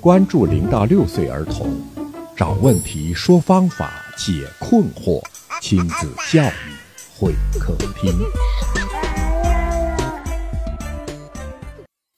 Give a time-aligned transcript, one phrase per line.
[0.00, 1.78] 关注零到六岁儿童，
[2.34, 5.22] 找问题，说方法，解困惑，
[5.60, 6.72] 亲子教育
[7.14, 8.10] 会客厅。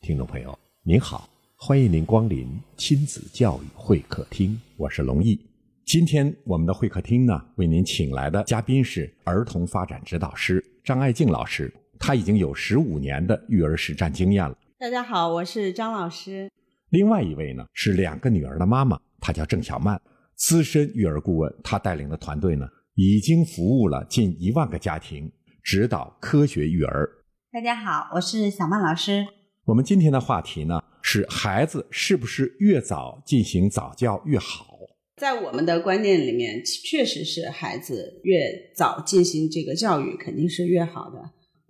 [0.00, 5.37] 听众朋友，您好，欢迎您光临亲子教育会客厅，我是龙毅。
[5.85, 14.56] 今天我们的会客厅呢，为您请来的嘉宾是儿童发展指导师张爱静老师，他已经有十五年的育儿实战经验了。
[14.78, 16.48] 大家好，我是张老师。
[16.92, 19.98] 另外一位呢是两个女儿的妈妈，她叫郑小曼，
[20.37, 21.50] 资深育儿顾问。
[21.64, 27.09] 她带领的团队呢，已经服务了近一万个家庭，指导科学育儿。
[27.50, 29.27] 大家好，我是小曼老师。
[29.64, 34.77] 我们今天的话题呢是孩子是不是越早进行早教越好？
[35.16, 41.20] 在我们的观念里面，确实是孩子越早进行这个教育肯定是越好的。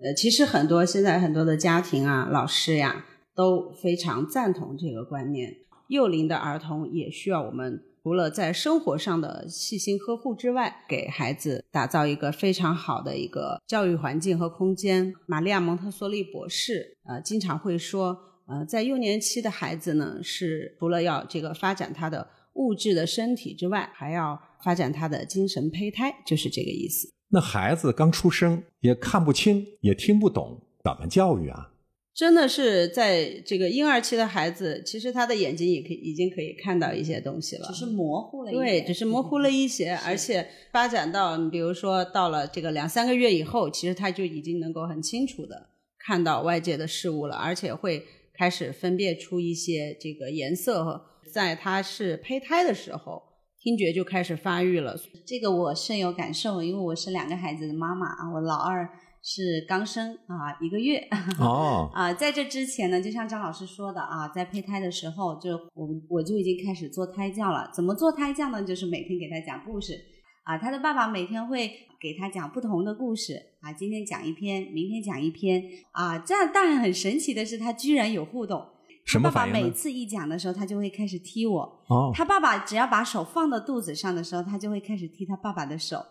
[0.04, 5.56] 呃，其实很多现在很多的家庭啊，老师呀都非常赞同这个观念。
[5.88, 15.14] 幼龄的儿童也需要我们除了在生活上的细心呵护之外，给孩子打造一个非常好的一个教育环境和空间。
[15.26, 27.08] 玛利亚蒙特梭利博士呃经常会说，呃，在幼年期的孩子呢，是除了要这个发展他的物质的身体之外，还要发展他的精神胚胎，就是这个意思。
[27.28, 31.71] 那孩子刚出生，也看不清，也听不懂，怎么教育啊？
[32.14, 38.60] 真的是在这个婴儿期的孩子，其实他的眼睛也可以已经可以看到一些东西了，只是模糊了一些。
[38.60, 51.06] 对，只是模糊了一些， 而且发展到你比如说到了这个两三个月以后，其实他就已经能够很清楚的看到外界的事物了，而且会开始分辨出一些这个颜色。
[51.32, 53.22] 在他是胚胎的时候，
[53.58, 54.94] 听觉就开始发育了。
[55.26, 58.86] 这个我深有感受，因为我是两个孩子的妈妈啊，我老二。
[59.24, 60.98] 是刚生啊，一个月
[61.38, 67.70] 哦啊，在这之前呢，就像张老师说的啊，在胚胎的时候，就我我就已经开始做胎教了。
[67.72, 68.62] 怎么做胎教呢？
[68.64, 69.94] 就是每天给他讲故事
[70.42, 71.68] 啊，他的爸爸每天会
[72.00, 75.62] 给他讲不同的故事啊，今天讲一篇，明天讲一篇
[75.92, 78.60] 啊，这样但很神奇的是，他居然有互动。
[79.06, 81.60] 什么爸爸每次一讲的时候，他就会开始踢我。
[81.88, 86.04] 哦，他爸爸只要把手放到肚子上的时候，他就会开始踢他爸爸的手，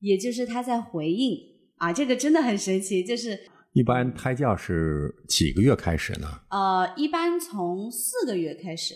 [0.00, 1.55] 也就是他在回应。
[1.78, 3.38] 啊，这个真的很神奇，就是
[3.72, 6.26] 一般胎教是几个月开始呢？
[6.50, 8.94] 呃，一般从四个月开始，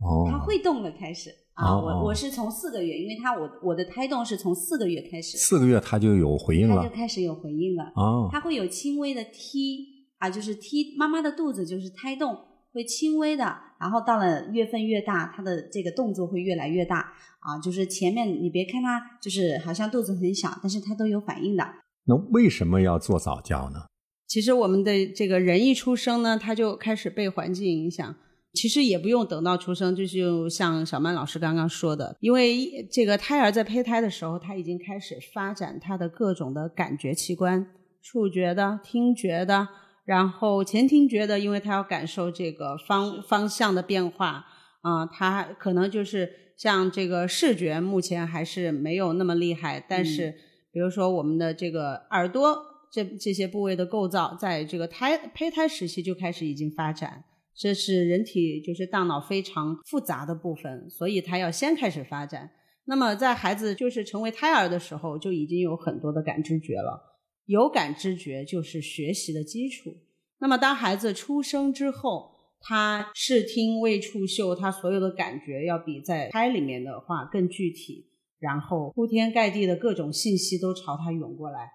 [0.00, 1.76] 哦，他会动的开始啊。
[1.76, 7.92] 我我是从四个月，因为他我我的胎动是从四个月开始，四个月他就有回应了，他就开始有回应了。
[7.94, 9.86] 哦，他会有轻微的踢
[10.18, 12.34] 啊，就是踢妈妈的肚子，就是胎动
[12.72, 13.44] 会轻微的，
[13.78, 17.58] 然后到了月份越大，他的这个动作会越来越大啊。
[17.62, 21.62] 就是前面你别看他就是好像肚子很小，但是他都有反应的。
[22.04, 23.86] 那为什么要做早教呢？
[24.26, 28.14] 其实我们的这个人一出生呢，他就开始被环境影响。
[28.54, 37.66] 其实也不用等到出生，就是像小曼老师刚刚说的，因为这个胎儿在胚胎的时候，他已经开始发展他的各种的感觉器官，
[38.02, 39.68] 触觉的、听觉的，
[40.04, 44.44] 然后前听觉的，因为他要感受这个方方向的变化
[44.82, 50.34] 啊，他可能就是像这个视觉，目前还是没有那么厉害，但是。
[50.72, 52.56] 比如说，我们的这个耳朵
[52.90, 57.24] 这这些部位的构造，在这个胎胚胎时期就开始已经发展，
[57.54, 62.50] 这是人体就是大脑非常复杂的部分，所以它要先开始发展。
[62.86, 67.00] 那么在孩子就是成为胎儿的时候，就已经有很多的感知觉了，
[67.46, 69.94] 有感知觉就是学习的基础。
[70.38, 78.08] 那么当孩子出生之后，他视听味触嗅，他所有的感觉要比在胎里面的话更具体。
[78.42, 81.70] 然后铺天盖地的各种信息都朝他涌过来，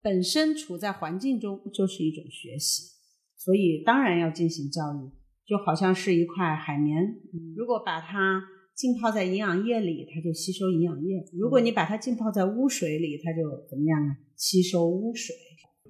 [0.00, 2.84] 本身处在环境中就是一种学习，
[3.36, 5.12] 所以当然要进行教育，
[5.46, 7.20] 就好像是一块海绵，
[7.54, 8.42] 如果把它
[8.74, 14.16] 浸泡在营养液里，它就吸收营养液；如果你把它浸泡在污水里，它就怎么样啊？
[14.36, 15.36] 吸收污水。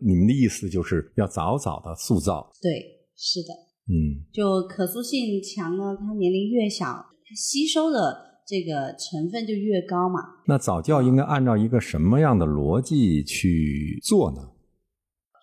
[0.02, 2.50] 你们的意思就是要早早的塑造？
[2.60, 3.54] 对，是的，
[3.86, 8.26] 嗯，就可塑性强呢，它年龄越小，它吸收的。
[8.46, 10.20] 这个成分就越高嘛？
[10.46, 14.52] 那早教应该按照一个什么样的逻辑去做呢？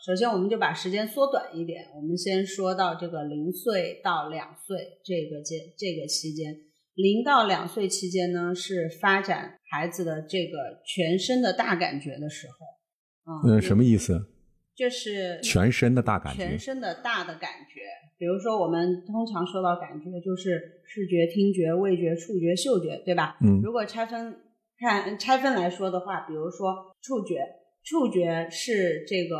[0.05, 6.55] 首先，我们就把时间缩短一点，我们先说到这个零岁到两岁这个阶这个期间，
[6.93, 13.47] 零到两岁期间呢是发展孩子的这个全身的大感觉的时候。
[13.49, 14.32] 嗯，什么意思？
[14.75, 17.81] 就是全身的大感觉，全身的大的感觉。
[18.17, 23.37] 比如说，我们通常说到感觉，就是视觉、听觉、味觉、触觉、嗅觉，对吧？
[23.41, 23.59] 嗯。
[23.61, 24.39] 如果拆分
[24.77, 27.45] 看拆分来说的话，比如说触觉，
[27.83, 29.37] 触觉是这个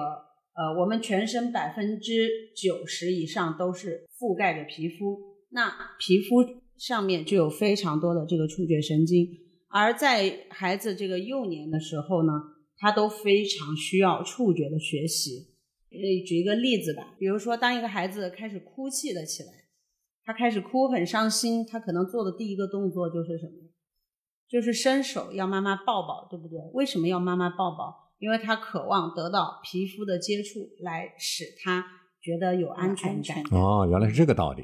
[0.55, 5.17] 呃，我们全身百分之九十以上都是覆盖着皮肤，
[5.49, 6.43] 那皮肤
[6.77, 9.27] 上面就有非常多的这个触觉神经，
[9.69, 12.33] 而在孩子这个幼年的时候呢，
[12.77, 15.53] 他都非常需要触觉的学习。
[15.89, 19.51] 呃，举一个例子吧，比如说当一个孩子开始哭泣了起来，
[20.23, 23.69] 他开始哭很伤心，他可能做的第一个动作就是什么？
[24.49, 26.59] 就是伸手要妈妈抱抱，对不对？
[26.73, 28.11] 为什么要妈妈抱抱？
[28.19, 31.85] 因为他渴望得到皮肤的接触，来使他
[32.21, 33.43] 觉得有安全感。
[33.51, 34.63] 哦，原来是这个道理。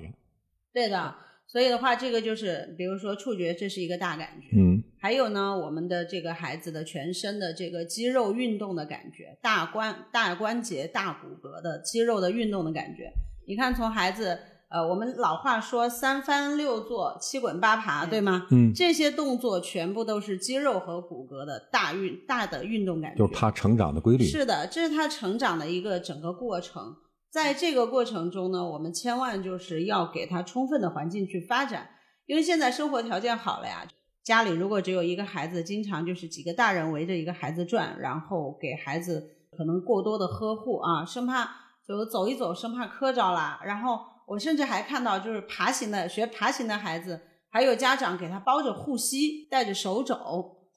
[0.72, 1.16] 对的，
[1.46, 4.48] 所以的话，这个就是比如说触觉，这是一个大感觉。
[4.56, 13.12] 嗯，还有呢，我们的这个孩子的全身的这个肌肉运动的感觉，大关大关节、大骨骼的肌肉的运动的感觉。
[13.48, 14.38] 你看，从孩子，
[14.70, 18.46] 呃，我们老话说三翻六坐、七滚八爬，对吗？
[18.52, 23.18] 嗯这些动作全部都是肌肉和骨骼的大运大的运动感觉。
[23.18, 24.26] 就是他成长的规律。
[24.26, 26.96] 是的，这是他成长的一个整个过程。
[27.32, 31.90] 在这个过程中呢，我们千万就是要给他充分的环境去发展，
[32.26, 33.88] 因为现在生活条件好了呀。
[34.30, 39.28] 家里如果只有一个孩子，经常就是几个大人围着一个孩子转，然后给孩子
[39.58, 41.50] 可能过多的呵护啊，生怕
[41.88, 43.60] 就走一走，生怕磕着啦。
[43.66, 43.98] 然后
[44.28, 50.16] 我甚至还看到，就是爬行的学爬行的孩子，还有家长给他包着护膝，带着手肘，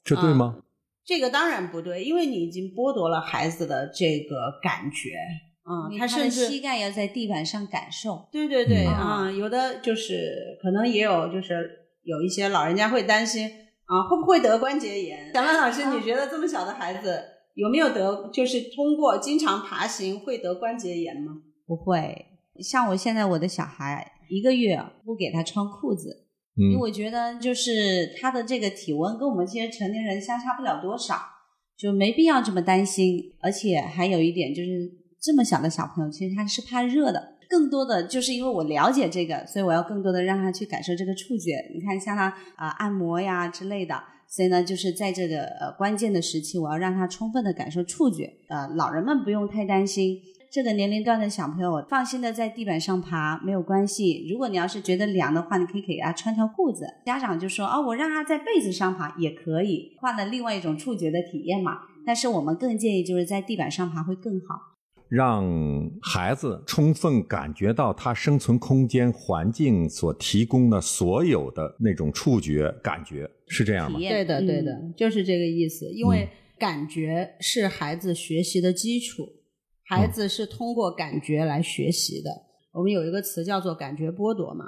[0.03, 0.57] 这对吗？
[1.05, 5.11] 这个当然不对，因为你已经剥夺了孩子的这个感觉，
[5.69, 8.27] 嗯，因为他的甚至膝盖要在地板上感受。
[8.33, 13.49] 对对对嗯啊、有的就是可能也有，就是有一些老人家会担心
[13.87, 15.31] 啊，会不会得关节炎？
[15.35, 17.23] 小曼老师，你觉得这么小的孩子
[17.55, 18.31] 有没有得？
[18.33, 21.33] 就是通过经常爬行会得关节炎吗？
[21.67, 22.27] 不会，
[22.61, 26.27] 像我现在我的小孩一个月不给他穿裤子，
[26.57, 31.17] 因为嗯，我觉得就是他的这个体温跟我们这些成年人相差不了多少，
[31.77, 33.35] 就没必要这么担心。
[33.41, 34.91] 而且还有一点就是，
[35.21, 37.32] 这么小的小朋友其实他是怕热的。
[37.53, 41.63] 更多的就是因为我了解这个，所以我要更多的让他去感受这个触觉。
[41.75, 48.33] 你看，像他啊、按摩呀之类的，所以呢，就是在这个呃关键的时期，我要让他充分的感受触觉。
[48.49, 50.19] 呃，老人们不用太担心，
[50.51, 54.27] 这个年龄段的小朋友放心的在地板上爬没有关系。
[54.31, 56.87] 如果你要是觉得凉的话，你可以给他穿条裤子。
[57.05, 61.81] 家长就说哦，我让他在被子上爬也可以，换了另外一种触觉的体验嘛。
[62.07, 64.72] 但是我们更建议就是在地板上爬会更好。
[65.15, 65.47] 让
[66.01, 75.93] 孩子充分感觉到他生存空间环境所提供的所有的那种触觉感觉，是这样吗对的，对的，嗯就是这个意思。
[75.93, 76.27] 因为
[76.59, 79.29] 感觉是孩子学习的基础，
[79.85, 82.31] 孩子是通过感觉来学习的。
[82.73, 84.65] 我们有一个词叫做感觉剥夺嘛。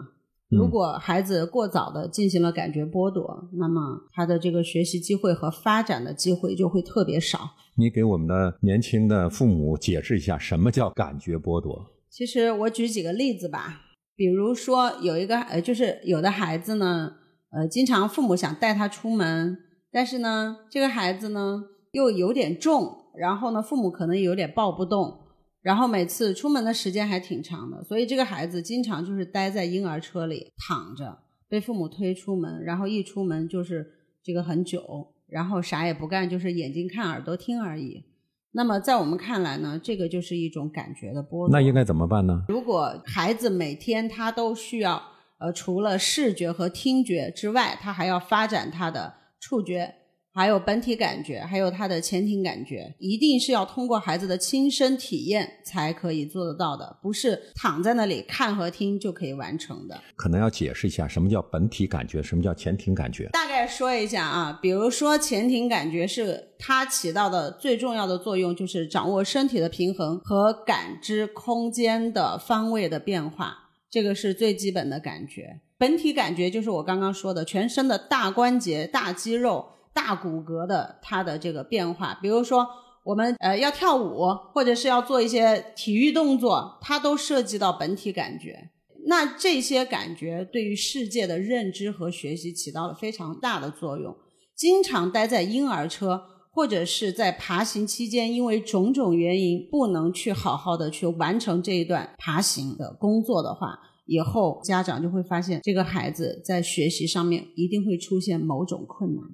[0.57, 3.81] 如果孩子过早的进行了感觉剥夺，那么
[4.13, 7.51] 他的这个学习机会和发展的机会就会特别少。
[7.77, 11.87] 你给我们的年轻的父母解释一下，什么叫感觉剥夺？
[12.09, 13.81] 其实我举几个例子吧，
[14.15, 17.13] 比如说有一个呃，就是有的孩子呢，
[17.51, 19.59] 呃，经常父母想带他出门，
[19.91, 25.24] 但是呢，这个孩子呢又有点重，然后呢，父母可能有点抱不动，
[25.65, 33.91] 然后每次出门的时间还挺长的，所以这个孩子经常就是待在婴儿车里躺着，被父母推出门，然后一出门就是
[34.23, 38.05] 这个很久，然后啥也不干，就是眼睛看耳朵听而已。
[38.53, 41.49] 那么在我们看来呢，这个就是一种感觉的剥夺。
[41.49, 42.45] 那应该怎么办呢？
[42.47, 45.03] 如果孩子每天他都需要，
[45.39, 49.95] 呃，除了视觉和听觉之外，他还要发展他的触觉，
[50.35, 60.03] 还有本体感觉，还有它的前庭感觉，一定是要通过孩子的亲身体验才可以做得到的，不是躺在那里看和听就可以完成的。
[60.17, 63.29] 可能要解释一下什么叫本体感觉，什么叫前庭感觉。
[63.33, 75.61] 大概说一下啊，比如说前庭感觉是它起到的最重要的作用，就是掌握身体的平衡和感知空间的方位的变化，这个是最基本的感觉。
[75.79, 82.19] 本体感觉就是我刚刚说的，全身的大关节、大肌肉、大骨骼的它的这个变化。
[82.21, 82.67] 比如说
[83.05, 88.71] 我们呃要跳舞，或者是要做一些体育动作，它都涉及到本体感觉。
[89.07, 94.17] 那这些感觉对于世界的认知和学习起到了非常大的作用。
[94.57, 109.25] 经常待在婴儿车或者是在爬行期间，因为种种原因不能去好好的去完成这一段爬行的工作的话，以后家长就会发现这个孩子在学习上面一定会出现某种困难。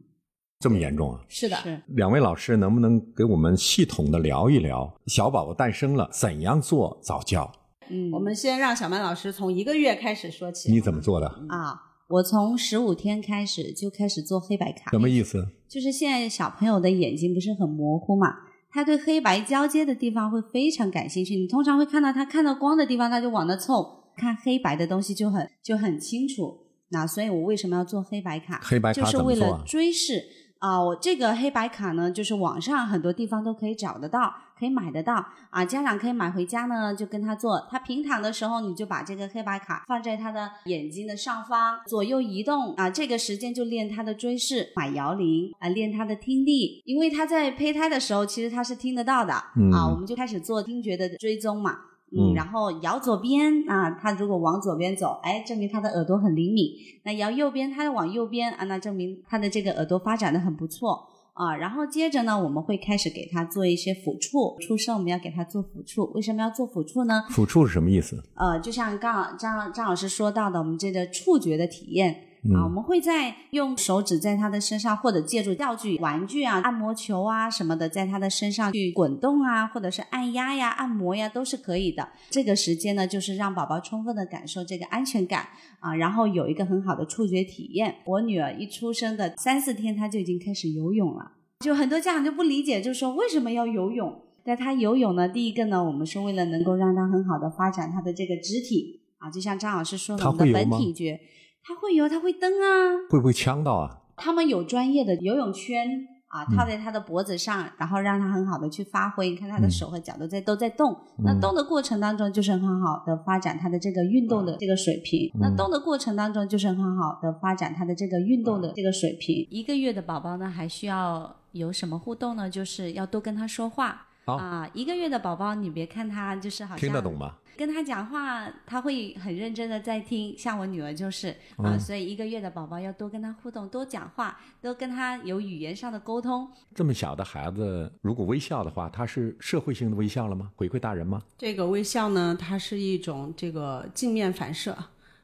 [0.61, 1.21] 这么严重啊？
[1.27, 7.51] 是的，是两位老师能不能给我们系统的聊一聊小宝宝诞生了怎样做早教？
[7.89, 10.71] 嗯我们先让小曼老师从一个月开始说起。
[10.71, 11.27] 你怎么做的？
[11.49, 15.49] 啊，我从十五天开始就开始做黑白卡，什么意思？
[15.67, 18.29] 就是现在小朋友的眼睛不是很模糊嘛，
[18.71, 21.37] 他对黑白交接的地方会非常感兴趣。
[21.37, 26.67] 你通常会看到他看到光的地方，他就往那凑，看黑白的东西就很就很清楚。
[26.93, 28.61] 那所以我为什么要做黑白卡？
[28.63, 30.23] 黑白卡就是为了追视
[30.61, 35.65] 啊、我这个黑白卡呢，就是网上很多地方都可以找得到，可以买得到啊。
[35.65, 37.67] 家长可以买回家呢，就跟他做。
[37.71, 42.91] 他平躺的时候，你就把这个黑白卡放在他的眼睛的上方，左右移动啊。
[42.91, 46.83] 这个时间就练他的追视，买摇铃啊，练他的听力。
[46.85, 49.89] 因为他在胚胎的时候，其实他是听得到的、嗯啊。
[49.91, 51.79] 我们就开始做听觉的追踪嘛。
[52.13, 56.67] 嗯嗯，然后摇左边啊，他如果往左边走，哎，证明他的耳朵很灵敏。
[57.05, 61.55] 那摇右边，他往右边啊，那证明他的这个耳朵发展的很不错啊。
[61.57, 66.11] 然后接着呢，我们会开始给他做一些抚触，出生我们要给他做抚触。
[66.15, 67.23] 为什么要做抚触呢？
[67.31, 68.21] 抚触是什么意思？
[68.35, 72.25] 呃，就像刚张张老师说到的，我们这个触觉的体验。
[72.55, 82.09] 啊，我嗯们会在用手指在他的身上，或者借助道具、玩具啊、按摩球啊什么的，在他的身上去滚动啊，或者是按压呀、按摩呀，都是可以的。
[82.31, 85.49] 这个时间呢，就是让宝宝充分的感受这个安全感
[85.81, 87.97] 啊，然后有一个很好的触觉体验。
[88.07, 94.23] 我女儿一出生的三四天，她就已经开始游泳了，就很多家长就不理解，就说为什么要游泳？
[94.43, 101.21] 但她游泳呢，第一个呢，我们是为了能够让她很好的发展她的这个肢体啊，就像张老师说的，我们的本体觉。
[101.63, 103.09] 他会游，他会蹬啊。
[103.09, 103.99] 会不会呛到啊？
[104.17, 105.87] 他们有专业的游泳圈
[106.29, 109.31] 啊，套在他的脖子上，然后让他很好的去发挥。
[109.31, 115.31] 你看他的手和脚都在、都在动，那动的过程当中就是很好的发展他的这个运动的这个水平。
[115.41, 119.47] 那动的过程当中就是很好的发展他的这个运动的这个水平。
[119.51, 122.49] 一个月的宝宝呢，还需要有什么互动呢？
[122.49, 124.07] 就是要多跟他说话。
[124.39, 127.37] 好啊，一个月的宝宝，你别看他就是好像听得懂吗？
[127.57, 130.35] 跟他讲话，他会很认真的在听。
[130.39, 136.51] 像我女儿就是啊、嗯所以一个月的宝宝要多跟他互动，多讲话，多跟他有语言上的沟通。
[136.75, 140.51] 这么小的孩子，如果微笑的话，他是社会性的微笑了吗？
[140.57, 141.23] 回馈大人吗？
[141.37, 144.75] 这个微笑呢，它是一种这个镜面反射。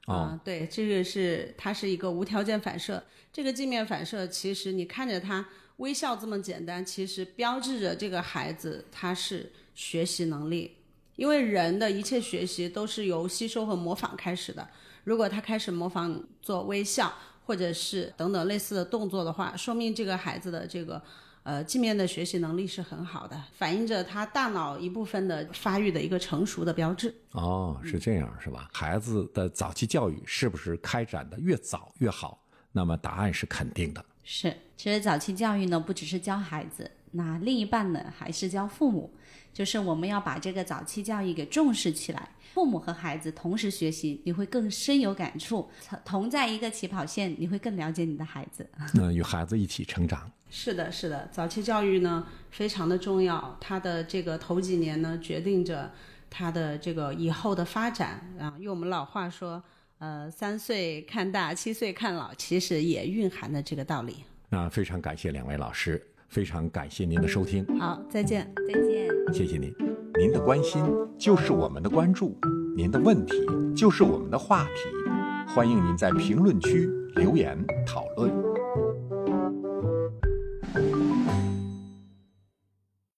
[0.07, 3.03] 哦啊，对，这个是它是一个无条件反射。
[3.33, 5.45] 这个镜面反射，其实你看着他
[5.76, 10.76] 微笑这么简单，其实标志着这个孩子他是学习能力。
[11.16, 14.68] 因为人的一切学习都是由吸收和模仿开始的。
[15.02, 17.11] 如果他开始模仿做微笑，
[17.47, 21.02] 或者是等等类似的动作的话，说明这个孩子的这个
[21.42, 27.14] 呃镜面的学习能力是很好的，反映着他大脑一部分的发育的一个成熟的标志。
[27.33, 28.68] 哦，是这样是吧？
[28.73, 32.42] 孩子的早期教育是不是开展的越早越好？
[32.73, 34.04] 那么答案是肯定的。
[34.28, 39.14] 是，其实早期教育呢，不只是教孩子，那另一半呢，还是教父母。
[39.52, 45.71] 就是我们要把这个早期教育给重视起来，父母和孩子同时学习，你会更深有感触。
[46.04, 48.68] 同在一个起跑线，你会更了解你的孩子。
[48.92, 50.28] 那 与孩子一起成长。
[50.50, 55.92] 是的，是的，早期教育呢非常的重要，它的这个头几年呢决定着
[56.28, 58.52] 他的这个以后的发展啊。
[58.59, 59.62] 用我们老话说，
[59.99, 64.25] 呃，三岁看大，七岁看老，其实也蕴含了这个道理。
[64.50, 68.53] 那非常感谢两位老师，非常感谢您的收听，好，再见。
[68.69, 69.09] 再见。
[69.33, 69.75] 谢谢您。
[70.19, 70.83] 您的关心
[71.19, 72.38] 就是我们的关注，
[72.76, 73.35] 您的问题
[73.75, 78.46] 就是我们的话题，欢迎您在评论区留言讨论。